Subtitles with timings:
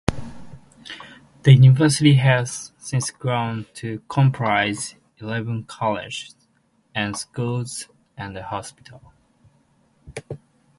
[1.43, 6.35] The university has since grown to comprise eleven colleges
[6.95, 9.13] and schools and a hospital.